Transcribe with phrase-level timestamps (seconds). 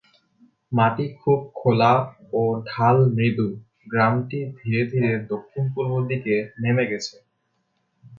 [0.71, 1.93] মাটি খুব খোলা,
[2.33, 3.47] ও ঢাল মৃদু;
[3.87, 7.15] গ্রামটি ধীরে ধীরে দক্ষিণ-পূর্ব দিকে নেমে গেছে।